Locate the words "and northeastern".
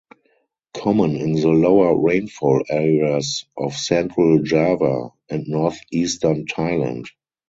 5.29-6.47